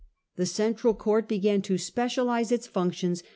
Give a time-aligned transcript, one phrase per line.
[0.35, 3.21] The Central Court began to specialize its functions?